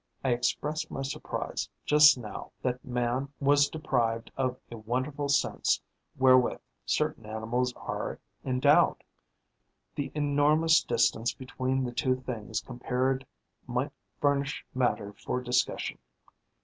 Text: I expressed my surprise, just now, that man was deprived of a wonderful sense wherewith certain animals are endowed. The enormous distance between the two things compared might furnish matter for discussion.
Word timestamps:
I 0.23 0.29
expressed 0.29 0.89
my 0.89 1.03
surprise, 1.03 1.69
just 1.85 2.17
now, 2.17 2.53
that 2.63 2.83
man 2.83 3.31
was 3.39 3.69
deprived 3.69 4.31
of 4.35 4.57
a 4.71 4.77
wonderful 4.77 5.29
sense 5.29 5.79
wherewith 6.17 6.59
certain 6.87 7.23
animals 7.27 7.71
are 7.75 8.17
endowed. 8.43 9.03
The 9.93 10.11
enormous 10.15 10.83
distance 10.83 11.35
between 11.35 11.83
the 11.83 11.93
two 11.93 12.15
things 12.15 12.61
compared 12.61 13.27
might 13.67 13.91
furnish 14.19 14.65
matter 14.73 15.13
for 15.13 15.39
discussion. 15.39 15.99